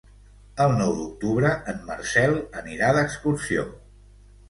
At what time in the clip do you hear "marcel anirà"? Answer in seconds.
1.91-2.93